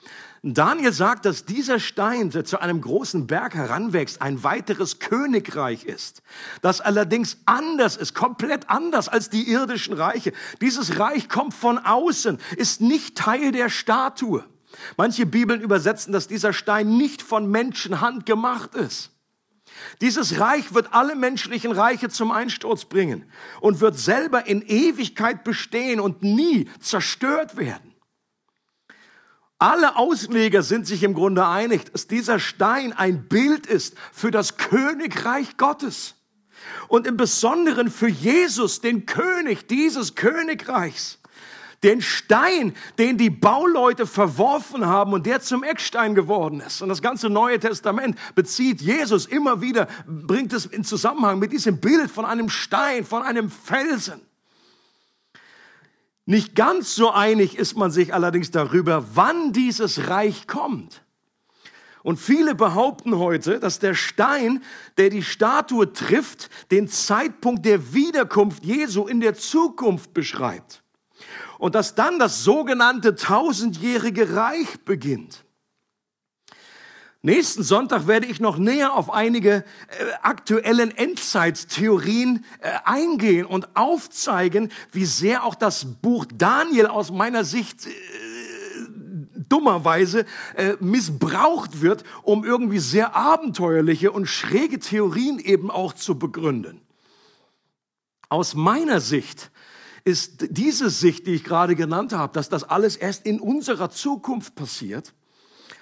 [0.42, 6.22] Daniel sagt, dass dieser Stein, der zu einem großen Berg heranwächst, ein weiteres Königreich ist,
[6.62, 10.32] das allerdings anders ist, komplett anders als die irdischen Reiche.
[10.62, 14.42] Dieses Reich kommt von außen, ist nicht Teil der Statue.
[14.96, 19.10] Manche Bibeln übersetzen, dass dieser Stein nicht von Menschenhand gemacht ist.
[20.00, 26.00] Dieses Reich wird alle menschlichen Reiche zum Einsturz bringen und wird selber in Ewigkeit bestehen
[26.00, 27.89] und nie zerstört werden.
[29.60, 34.56] Alle Ausleger sind sich im Grunde einig, dass dieser Stein ein Bild ist für das
[34.56, 36.14] Königreich Gottes.
[36.88, 41.18] Und im Besonderen für Jesus, den König dieses Königreichs.
[41.82, 46.80] Den Stein, den die Bauleute verworfen haben und der zum Eckstein geworden ist.
[46.80, 51.80] Und das ganze Neue Testament bezieht Jesus immer wieder, bringt es in Zusammenhang mit diesem
[51.80, 54.22] Bild von einem Stein, von einem Felsen.
[56.30, 61.02] Nicht ganz so einig ist man sich allerdings darüber, wann dieses Reich kommt.
[62.04, 64.62] Und viele behaupten heute, dass der Stein,
[64.96, 70.84] der die Statue trifft, den Zeitpunkt der Wiederkunft Jesu in der Zukunft beschreibt.
[71.58, 75.44] Und dass dann das sogenannte tausendjährige Reich beginnt.
[77.22, 79.64] Nächsten Sonntag werde ich noch näher auf einige äh,
[80.22, 87.86] aktuellen Endzeittheorien äh, eingehen und aufzeigen, wie sehr auch das Buch Daniel aus meiner Sicht
[87.86, 87.90] äh,
[89.50, 90.24] dummerweise
[90.56, 96.80] äh, missbraucht wird, um irgendwie sehr abenteuerliche und schräge Theorien eben auch zu begründen.
[98.30, 99.50] Aus meiner Sicht
[100.04, 104.54] ist diese Sicht, die ich gerade genannt habe, dass das alles erst in unserer Zukunft
[104.54, 105.12] passiert,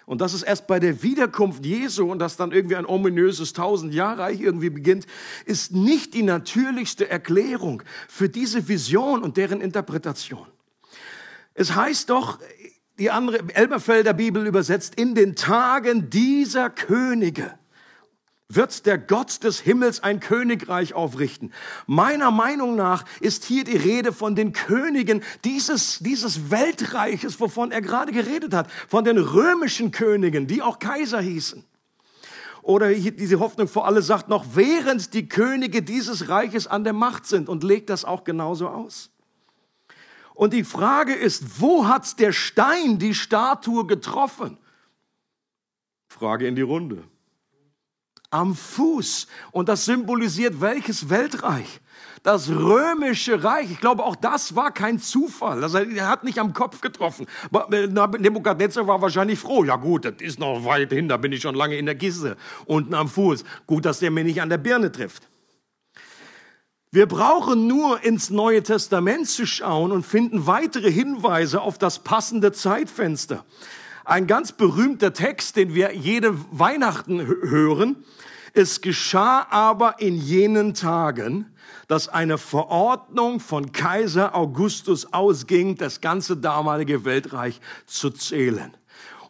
[0.09, 4.41] und dass es erst bei der Wiederkunft Jesu und dass dann irgendwie ein ominöses Tausendjahrreich
[4.41, 5.07] irgendwie beginnt,
[5.45, 10.47] ist nicht die natürlichste Erklärung für diese Vision und deren Interpretation.
[11.53, 12.39] Es heißt doch,
[12.99, 17.58] die andere Elberfelder Bibel übersetzt, in den Tagen dieser Könige
[18.51, 21.53] wird der Gott des Himmels ein Königreich aufrichten.
[21.87, 27.83] Meiner Meinung nach ist hier die Rede von den Königen dieses, dieses Weltreiches, wovon er
[27.83, 31.63] gerade geredet hat, von den römischen Königen, die auch Kaiser hießen.
[32.63, 37.27] Oder diese Hoffnung vor alle sagt noch, während die Könige dieses Reiches an der Macht
[37.27, 39.11] sind und legt das auch genauso aus.
[40.35, 44.57] Und die Frage ist, wo hat der Stein die Statue getroffen?
[46.09, 47.05] Frage in die Runde
[48.31, 49.27] am Fuß.
[49.53, 51.81] Und das symbolisiert welches Weltreich?
[52.23, 53.71] Das römische Reich.
[53.71, 55.63] Ich glaube, auch das war kein Zufall.
[55.63, 57.27] Also, er hat nicht am Kopf getroffen.
[57.71, 59.65] Äh, Nebukadnezar war wahrscheinlich froh.
[59.65, 62.37] Ja gut, das ist noch weit hin, da bin ich schon lange in der Kiste.
[62.67, 63.45] Unten am Fuß.
[63.67, 65.29] Gut, dass der mir nicht an der Birne trifft.
[66.91, 72.51] Wir brauchen nur ins Neue Testament zu schauen und finden weitere Hinweise auf das passende
[72.53, 73.45] Zeitfenster.
[74.09, 78.07] Ein ganz berühmter Text, den wir jede Weihnachten hören.
[78.55, 81.55] Es geschah aber in jenen Tagen,
[81.89, 88.75] dass eine Verordnung von Kaiser Augustus ausging, das ganze damalige Weltreich zu zählen.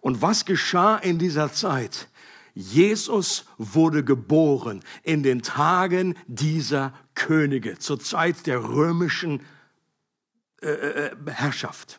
[0.00, 2.08] Und was geschah in dieser Zeit?
[2.54, 9.40] Jesus wurde geboren in den Tagen dieser Könige, zur Zeit der römischen
[10.62, 11.98] äh, äh Herrschaft.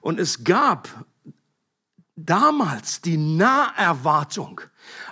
[0.00, 1.04] Und es gab
[2.16, 4.62] damals die Naherwartung,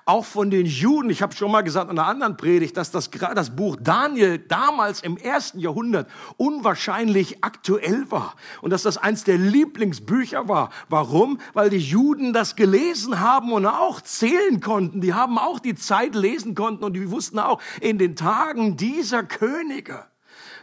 [0.07, 3.11] auch von den Juden, ich habe schon mal gesagt in einer anderen Predigt, dass das,
[3.11, 9.38] das Buch Daniel damals im ersten Jahrhundert unwahrscheinlich aktuell war und dass das eins der
[9.38, 10.71] Lieblingsbücher war.
[10.88, 11.40] Warum?
[11.53, 15.01] Weil die Juden das gelesen haben und auch zählen konnten.
[15.01, 19.25] Die haben auch die Zeit lesen konnten und die wussten auch, in den Tagen dieser
[19.25, 20.05] Könige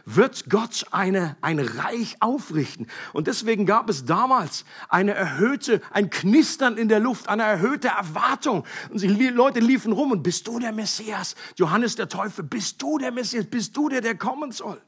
[0.04, 2.86] wird Gott eine, ein Reich aufrichten.
[3.12, 8.64] Und deswegen gab es damals eine erhöhte, ein Knistern in der Luft, eine erhöhte Erwartung.
[8.90, 11.34] Und die Leute liefen rum und bist du der Messias?
[11.56, 13.46] Johannes der Teufel, bist du der Messias?
[13.46, 14.80] Bist du der, der kommen soll?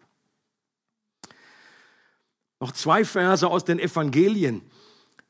[2.60, 4.62] Noch zwei Verse aus den Evangelien.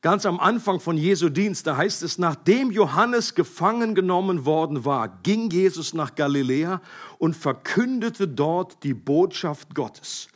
[0.05, 5.07] Ganz am Anfang von Jesu Dienst, da heißt es, nachdem Johannes gefangen genommen worden war,
[5.23, 6.79] ging Jesus nach Galiläa
[7.17, 10.27] und verkündete dort die Botschaft Gottes.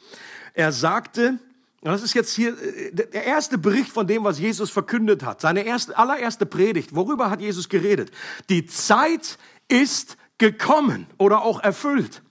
[0.55, 1.37] Er sagte,
[1.83, 5.39] das ist jetzt hier äh, der erste Bericht von dem, was Jesus verkündet hat.
[5.39, 6.95] Seine erste, allererste Predigt.
[6.95, 8.09] Worüber hat Jesus geredet?
[8.49, 12.23] Die Zeit ist gekommen oder auch erfüllt.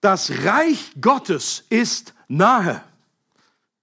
[0.00, 2.82] Das Reich Gottes ist nahe.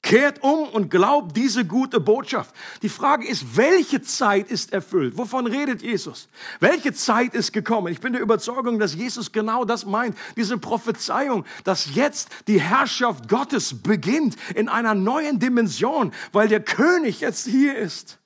[0.08, 2.56] Kehrt um und glaubt diese gute Botschaft.
[2.82, 5.18] Die Frage ist, welche Zeit ist erfüllt?
[5.18, 6.30] Wovon redet Jesus?
[6.62, 7.92] Welche Zeit ist gekommen?
[7.92, 10.18] Ich bin der Überzeugung, dass Jesus genau das meint.
[10.38, 17.20] Diese Prophezeiung, dass jetzt die Herrschaft Gottes beginnt in einer neuen Dimension, weil der König
[17.20, 18.18] jetzt hier ist.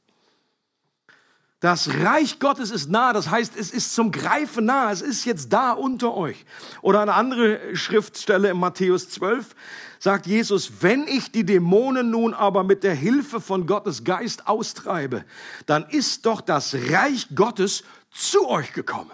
[1.62, 5.52] Das Reich Gottes ist nah, das heißt, es ist zum Greifen nah, es ist jetzt
[5.52, 6.46] da unter euch.
[6.84, 9.56] Oder eine andere Schriftstelle in Matthäus 12,
[10.02, 15.24] sagt Jesus, wenn ich die Dämonen nun aber mit der Hilfe von Gottes Geist austreibe,
[15.68, 19.12] dann ist doch das Reich Gottes zu euch gekommen.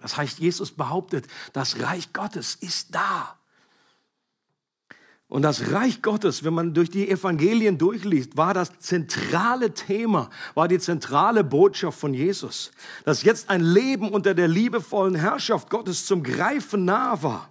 [0.00, 3.36] Das heißt, Jesus behauptet, das Reich Gottes ist da.
[5.26, 10.68] Und das Reich Gottes, wenn man durch die Evangelien durchliest, war das zentrale Thema, war
[10.68, 12.70] die zentrale Botschaft von Jesus,
[13.04, 17.50] dass jetzt ein Leben unter der liebevollen Herrschaft Gottes zum Greifen nah war.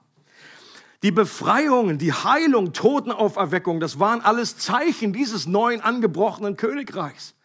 [1.03, 7.35] Die Befreiungen, die Heilung, Totenauferweckung, das waren alles Zeichen dieses neuen angebrochenen Königreichs.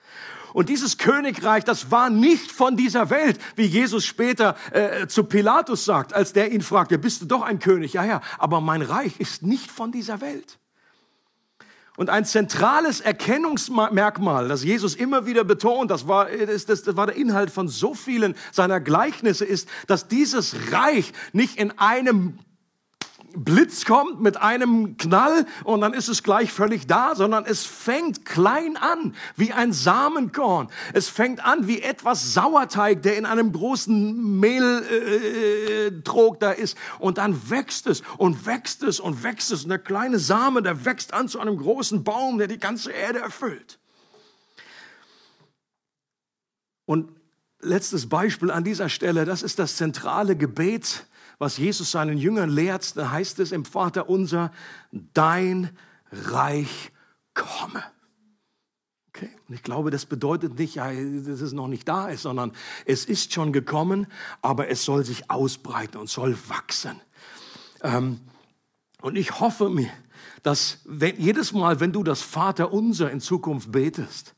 [0.53, 5.85] Und dieses Königreich, das war nicht von dieser Welt, wie Jesus später äh, zu Pilatus
[5.85, 7.95] sagt, als der ihn fragt, ja, bist du doch ein König?
[7.95, 10.59] Ja, ja, aber mein Reich ist nicht von dieser Welt.
[11.97, 17.17] Und ein zentrales Erkennungsmerkmal, das Jesus immer wieder betont, das war, das, das war der
[17.17, 22.39] Inhalt von so vielen seiner Gleichnisse, ist, dass dieses Reich nicht in einem
[23.35, 28.25] Blitz kommt mit einem Knall und dann ist es gleich völlig da, sondern es fängt
[28.25, 30.69] klein an, wie ein Samenkorn.
[30.93, 37.19] Es fängt an wie etwas Sauerteig, der in einem großen Mehltrog äh, da ist und
[37.19, 41.15] dann wächst es und wächst es und wächst es und der kleine Same, der wächst
[41.15, 43.79] an zu einem großen Baum, der die ganze Erde erfüllt.
[46.85, 47.11] Und
[47.61, 51.07] letztes Beispiel an dieser Stelle, das ist das zentrale Gebet
[51.39, 54.53] was Jesus seinen Jüngern lehrt, da heißt es im Vater unser,
[54.91, 55.77] dein
[56.11, 56.93] Reich
[57.35, 57.83] komme.
[59.09, 59.31] Okay?
[59.49, 62.53] Und ich glaube, das bedeutet nicht, dass es noch nicht da ist, sondern
[62.87, 64.07] es ist schon gekommen,
[64.41, 67.01] aber es soll sich ausbreiten und soll wachsen.
[67.83, 68.21] Ähm,
[69.01, 69.91] und ich hoffe mir,
[70.43, 74.35] dass wenn, jedes Mal, wenn du das Vater unser in Zukunft betest,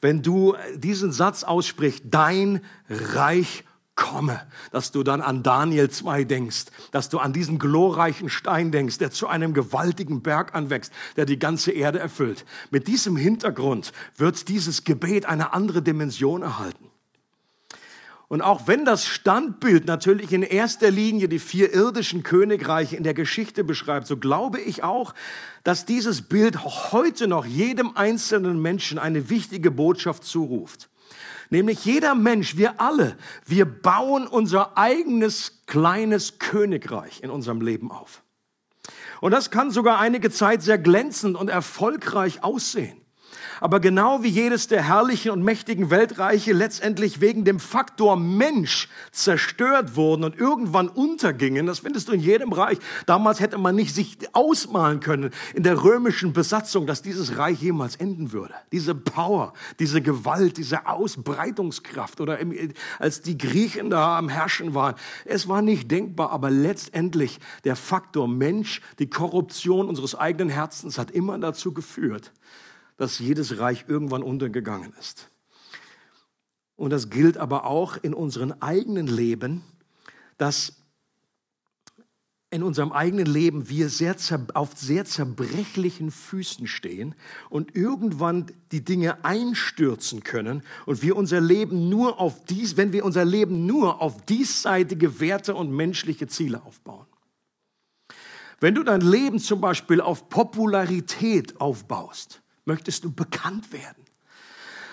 [0.00, 3.64] wenn du diesen Satz aussprichst, dein Reich
[3.96, 4.40] komme,
[4.72, 9.10] dass du dann an Daniel 2 denkst, dass du an diesen glorreichen Stein denkst, der
[9.10, 12.44] zu einem gewaltigen Berg anwächst, der die ganze Erde erfüllt.
[12.70, 16.90] Mit diesem Hintergrund wird dieses Gebet eine andere Dimension erhalten.
[18.28, 23.14] Und auch wenn das Standbild natürlich in erster Linie die vier irdischen Königreiche in der
[23.14, 25.14] Geschichte beschreibt, so glaube ich auch,
[25.62, 30.88] dass dieses Bild heute noch jedem einzelnen Menschen eine wichtige Botschaft zuruft.
[31.54, 38.24] Nämlich jeder Mensch, wir alle, wir bauen unser eigenes kleines Königreich in unserem Leben auf.
[39.20, 43.03] Und das kann sogar einige Zeit sehr glänzend und erfolgreich aussehen
[43.60, 49.96] aber genau wie jedes der herrlichen und mächtigen Weltreiche letztendlich wegen dem Faktor Mensch zerstört
[49.96, 52.78] wurden und irgendwann untergingen, das findest du in jedem Reich.
[53.06, 57.96] Damals hätte man nicht sich ausmalen können in der römischen Besatzung, dass dieses Reich jemals
[57.96, 58.54] enden würde.
[58.72, 62.38] Diese Power, diese Gewalt, diese Ausbreitungskraft oder
[62.98, 64.94] als die Griechen da am Herrschen waren.
[65.24, 71.10] Es war nicht denkbar, aber letztendlich der Faktor Mensch, die Korruption unseres eigenen Herzens hat
[71.10, 72.32] immer dazu geführt,
[72.96, 75.30] dass jedes Reich irgendwann untergegangen ist.
[76.76, 79.62] Und das gilt aber auch in unserem eigenen Leben,
[80.38, 80.84] dass
[82.54, 84.14] in unserem eigenen Leben wir sehr
[84.54, 87.16] auf sehr zerbrechlichen Füßen stehen
[87.50, 93.04] und irgendwann die Dinge einstürzen können und wir unser Leben nur auf dies, wenn wir
[93.04, 97.06] unser Leben nur auf diesseitige Werte und menschliche Ziele aufbauen.
[98.60, 104.04] Wenn du dein Leben zum Beispiel auf Popularität aufbaust, möchtest du bekannt werden,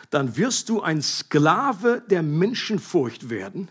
[0.10, 3.70] dann wirst du ein Sklave der Menschenfurcht werden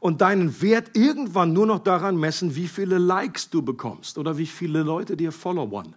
[0.00, 4.46] und deinen Wert irgendwann nur noch daran messen, wie viele Likes du bekommst oder wie
[4.46, 5.94] viele Leute dir followern.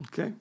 [0.00, 0.34] Okay?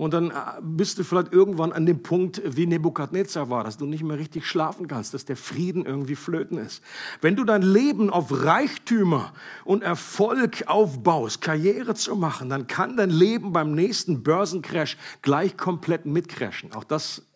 [0.00, 3.84] Und dann äh, bist du vielleicht irgendwann an dem Punkt, wie Nebukadnezar war, dass du
[3.84, 6.82] nicht mehr richtig schlafen kannst, dass der Frieden irgendwie flöten ist.
[7.20, 13.10] Wenn du dein Leben auf Reichtümer und Erfolg aufbaust, Karriere zu machen, dann kann dein
[13.10, 16.72] Leben beim nächsten Börsencrash gleich komplett mitcrashen.
[16.72, 17.26] Auch das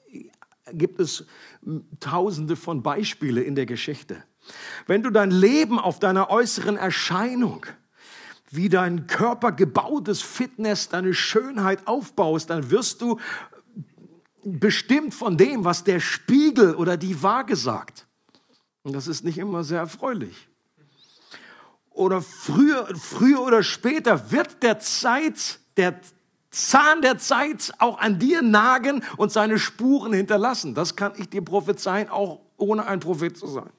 [0.73, 1.27] gibt es
[2.01, 4.25] tausende von Beispiele in der Geschichte.
[4.87, 7.67] Wenn du dein Leben auf deiner äußeren Erscheinung,
[8.55, 13.19] wie dein Körper gebaut ist, Fitness, deine Schönheit aufbaust, dann wirst du
[14.45, 18.07] bestimmt von dem, was der Spiegel oder die Waage sagt.
[18.83, 20.49] Und das ist nicht immer sehr erfreulich.
[21.91, 26.01] Oder früher, früher oder später wird der Zeit, der
[26.51, 30.75] Zahn der Zeit auch an dir nagen und seine Spuren hinterlassen.
[30.75, 33.71] Das kann ich dir prophezeien, auch ohne ein Prophet zu sein.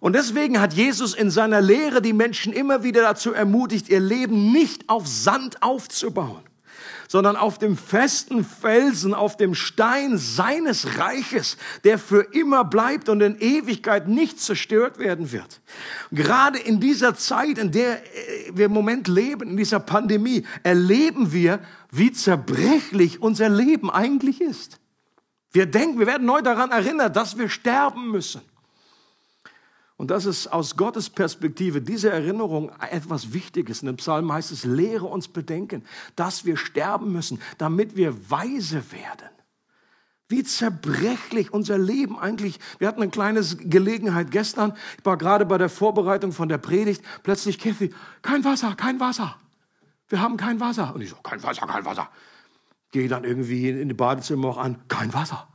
[0.00, 4.50] Und deswegen hat Jesus in seiner Lehre die Menschen immer wieder dazu ermutigt, ihr Leben
[4.50, 6.42] nicht auf Sand aufzubauen
[7.10, 13.20] sondern auf dem festen Felsen, auf dem Stein seines Reiches, der für immer bleibt und
[13.20, 15.60] in Ewigkeit nicht zerstört werden wird.
[16.12, 21.32] Gerade in dieser Zeit, in der äh, wir im Moment leben, in dieser Pandemie, erleben
[21.32, 21.58] wir,
[21.90, 24.78] wie zerbrechlich unser Leben eigentlich ist.
[25.50, 28.40] Wir denken, wir werden neu daran erinnert, dass wir sterben müssen.
[30.00, 33.82] Und das ist aus Gottes Perspektive, diese Erinnerung etwas Wichtiges.
[33.82, 35.84] In dem Psalm heißt es, lehre uns bedenken,
[36.16, 39.28] dass wir sterben müssen, damit wir weise werden.
[40.26, 42.58] Wie zerbrechlich unser Leben eigentlich.
[42.78, 44.72] Wir hatten eine kleine Gelegenheit gestern.
[44.96, 47.04] Ich war gerade bei der Vorbereitung von der Predigt.
[47.22, 47.92] Plötzlich, Kathy,
[48.22, 49.36] kein Wasser, kein Wasser.
[50.08, 50.94] Wir haben kein Wasser.
[50.94, 52.08] Und ich so, kein Wasser, kein Wasser.
[52.90, 55.46] Gehe dann irgendwie in die Badezimmer auch an, kein Wasser.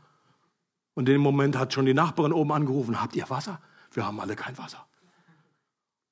[0.93, 3.59] Und in dem Moment hat schon die Nachbarin oben angerufen, habt ihr Wasser?
[3.95, 4.85] Wir haben alle kein Wasser.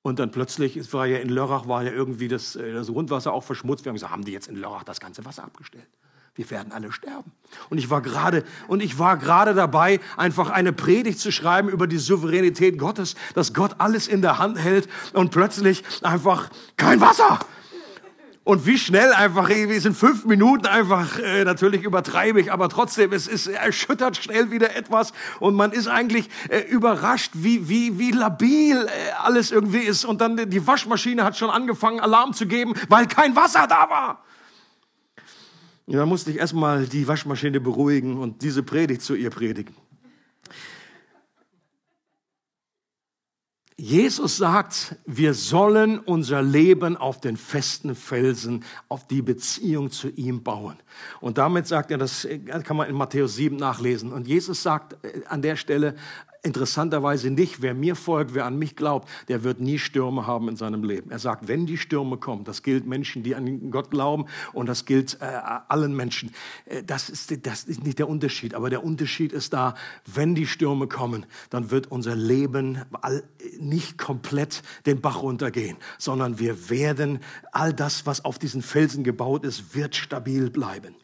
[0.01, 3.31] Und dann plötzlich, es war ja in Lörrach, war ja irgendwie das, äh, das Grundwasser
[3.31, 3.85] auch verschmutzt.
[3.85, 5.87] Wir haben gesagt, haben die jetzt in Lörrach das ganze Wasser abgestellt?
[6.35, 7.31] Wir werden alle sterben.
[7.69, 11.87] Und ich war gerade, und ich war gerade dabei, einfach eine Predigt zu schreiben über
[11.87, 17.39] die Souveränität Gottes, dass Gott alles in der Hand hält und plötzlich einfach kein Wasser.
[18.45, 23.13] Und wie schnell einfach, wir sind fünf Minuten einfach, äh, natürlich übertreibe ich, aber trotzdem,
[23.13, 28.11] es ist erschüttert schnell wieder etwas und man ist eigentlich äh, überrascht, wie, wie, wie
[28.11, 28.89] labil äh,
[29.21, 30.03] alles irgendwie ist.
[30.03, 34.23] Und dann die Waschmaschine hat schon angefangen, Alarm zu geben, weil kein Wasser da war.
[35.85, 39.75] Und dann musste ich erstmal die Waschmaschine beruhigen und diese Predigt zu ihr predigen.
[43.75, 50.43] Jesus sagt, wir sollen unser Leben auf den festen Felsen, auf die Beziehung zu ihm
[50.43, 50.77] bauen.
[51.21, 52.27] Und damit sagt er, das
[52.63, 54.13] kann man in Matthäus 7 nachlesen.
[54.13, 55.95] Und Jesus sagt äh, an der Stelle,
[56.43, 60.57] interessanterweise nicht, wer mir folgt, wer an mich glaubt, der wird nie Stürme haben in
[60.57, 61.09] seinem Leben.
[61.09, 64.85] Er sagt, wenn die Stürme kommen, das gilt Menschen, die an Gott glauben und das
[64.85, 66.31] gilt äh, allen Menschen.
[66.65, 69.73] Äh, das, ist, das ist nicht der Unterschied, aber der Unterschied ist da,
[70.05, 73.23] wenn die Stürme kommen, dann wird unser Leben all,
[73.57, 77.19] nicht komplett den Bach runtergehen, sondern wir werden
[77.53, 80.95] all das, was auf diesen Felsen gebaut ist, wird stabil bleiben.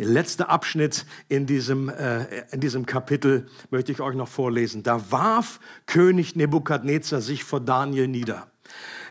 [0.00, 4.82] Der letzte Abschnitt in diesem, äh, in diesem Kapitel möchte ich euch noch vorlesen.
[4.82, 8.46] Da warf König Nebukadnezar sich vor Daniel nieder.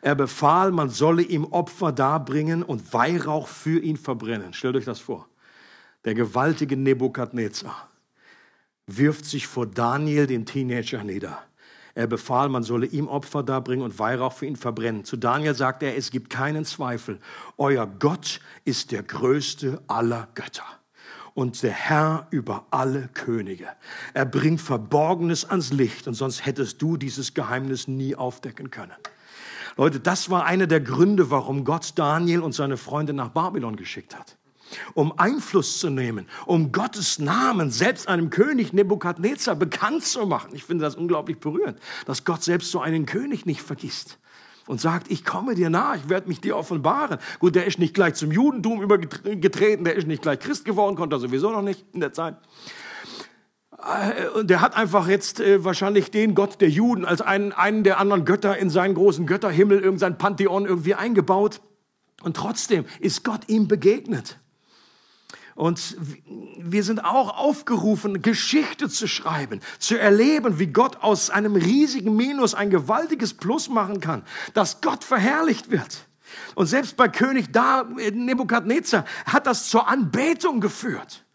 [0.01, 4.53] Er befahl, man solle ihm Opfer darbringen und Weihrauch für ihn verbrennen.
[4.53, 5.27] Stellt euch das vor.
[6.05, 7.87] Der gewaltige Nebukadnezar
[8.87, 11.37] wirft sich vor Daniel, den Teenager, nieder.
[11.93, 15.05] Er befahl, man solle ihm Opfer darbringen und Weihrauch für ihn verbrennen.
[15.05, 17.19] Zu Daniel sagt er, es gibt keinen Zweifel.
[17.57, 20.78] Euer Gott ist der größte aller Götter
[21.39, 23.69] und der Herr über alle Könige.
[24.13, 28.91] Er bringt Verborgenes ans Licht und sonst hättest du dieses Geheimnis nie aufdecken können.
[29.77, 34.19] Leute, das war einer der Gründe, warum Gott Daniel und seine Freunde nach Babylon geschickt
[34.19, 34.35] hat.
[34.95, 40.49] Um Einfluss zu nehmen, um Gottes Namen selbst einem König Nebukadnezar bekannt zu machen.
[40.53, 44.19] Ich finde das unglaublich berührend, dass Gott selbst so einen König nicht vergisst
[44.69, 47.17] und sagt, ich komme dir nah, ich werde mich dir offenbaren.
[47.39, 51.15] Gut, der ist nicht gleich zum Judentum übergetreten, der ist nicht gleich Christ geworden, konnte
[51.15, 52.35] er sowieso noch nicht in der Zeit.
[53.79, 57.99] Äh, der hat einfach jetzt äh, wahrscheinlich den Gott der Juden als einen, einen der
[57.99, 61.61] anderen Götter in seinen großen Götterhimmel, irgendein Pantheon irgendwie eingebaut.
[62.21, 64.37] Und trotzdem ist Gott ihm begegnet.
[65.59, 65.97] Und
[66.57, 72.53] wir sind auch aufgerufen, Geschichte zu schreiben, zu erleben, wie Gott aus einem riesigen Minus
[72.53, 76.07] ein gewaltiges Plus machen kann, dass Gott verherrlicht wird.
[76.55, 77.83] Und selbst bei König da,
[78.13, 81.25] Nebukadnezar, hat das zur Anbetung geführt.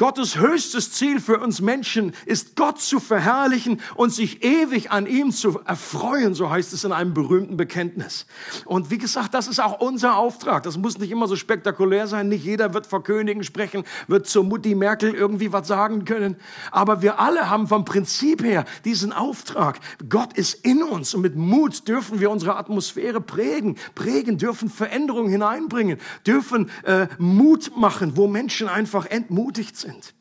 [0.00, 5.30] Gottes höchstes Ziel für uns Menschen ist, Gott zu verherrlichen und sich ewig an ihm
[5.30, 8.24] zu erfreuen, so heißt es in einem berühmten Bekenntnis.
[8.64, 10.62] Und wie gesagt, das ist auch unser Auftrag.
[10.62, 12.30] Das muss nicht immer so spektakulär sein.
[12.30, 16.36] Nicht jeder wird vor Königen sprechen, wird zur Mutti Merkel irgendwie was sagen können.
[16.70, 19.80] Aber wir alle haben vom Prinzip her diesen Auftrag.
[20.08, 25.28] Gott ist in uns und mit Mut dürfen wir unsere Atmosphäre prägen, prägen, dürfen Veränderungen
[25.28, 30.14] hineinbringen, dürfen äh, Mut machen, wo Menschen einfach entmutigt sind sind.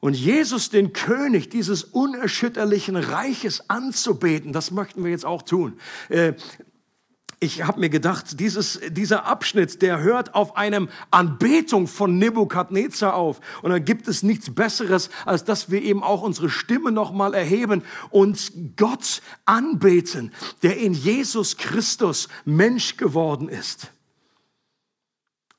[0.00, 5.78] Und Jesus, den König dieses unerschütterlichen Reiches anzubeten, das möchten wir jetzt auch tun.
[6.10, 6.34] Äh,
[7.40, 13.40] ich habe mir gedacht, dieses, dieser Abschnitt, der hört auf einem Anbetung von Nebukadnezar auf.
[13.62, 17.82] Und dann gibt es nichts Besseres, als dass wir eben auch unsere Stimme nochmal erheben
[18.10, 23.93] und Gott anbeten, der in Jesus Christus Mensch geworden ist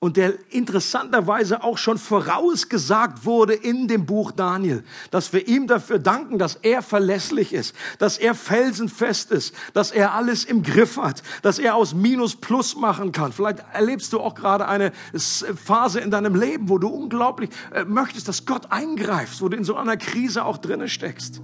[0.05, 5.97] und der interessanterweise auch schon vorausgesagt wurde in dem Buch Daniel, dass wir ihm dafür
[5.97, 11.23] danken, dass er verlässlich ist, dass er felsenfest ist, dass er alles im Griff hat,
[11.41, 13.33] dass er aus Minus Plus machen kann.
[13.33, 18.27] Vielleicht erlebst du auch gerade eine Phase in deinem Leben, wo du unglaublich äh, möchtest,
[18.27, 21.41] dass Gott eingreift, wo du in so einer Krise auch drinne steckst.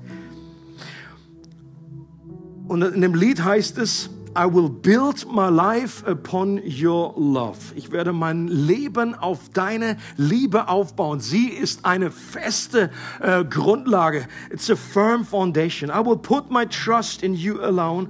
[2.68, 7.58] Und in dem Lied heißt es, I will build my life upon your love.
[7.76, 11.20] Ich werde mein Leben auf deine Liebe aufbauen.
[11.20, 14.28] Sie ist eine feste äh, Grundlage.
[14.50, 15.90] It's a firm foundation.
[15.90, 18.08] I will put my trust in you alone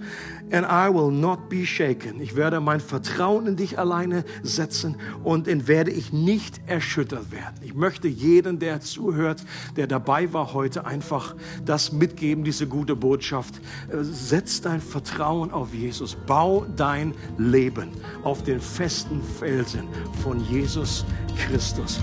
[0.52, 2.22] and I will not be shaken.
[2.22, 7.56] Ich werde mein Vertrauen in dich alleine setzen und in werde ich nicht erschüttert werden.
[7.62, 9.44] Ich möchte jeden, der zuhört,
[9.78, 11.36] der dabei war heute, einfach
[11.66, 13.56] das mitgeben, diese gute Botschaft.
[13.90, 16.16] Äh, setz dein Vertrauen auf Jesus.
[16.28, 17.92] Bau dein Leben
[18.24, 19.88] auf den festen Felsen
[20.24, 21.06] von Jesus
[21.38, 22.00] Christus.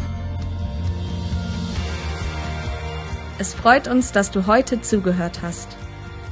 [3.38, 5.76] Es freut uns, dass du heute zugehört hast.